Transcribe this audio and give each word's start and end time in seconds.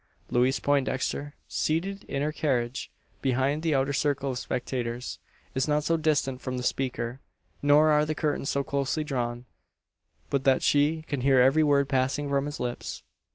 Louise 0.31 0.59
Poindexter, 0.59 1.35
seated 1.47 2.05
in 2.05 2.23
her 2.23 2.31
carriage 2.31 2.89
behind 3.21 3.61
the 3.61 3.75
outer 3.75 3.93
circle 3.93 4.31
of 4.31 4.39
spectators, 4.39 5.19
is 5.53 5.67
not 5.67 5.83
so 5.83 5.95
distant 5.95 6.41
from 6.41 6.57
the 6.57 6.63
speaker, 6.63 7.19
nor 7.61 7.91
are 7.91 8.03
the 8.03 8.15
curtains 8.15 8.49
so 8.49 8.63
closely 8.63 9.03
drawn, 9.03 9.45
but 10.31 10.43
that 10.43 10.63
she 10.63 11.03
can 11.03 11.21
hear 11.21 11.39
every 11.39 11.61
word 11.61 11.87
passing 11.87 12.29
from 12.29 12.47
his 12.47 12.59
lips. 12.59 13.03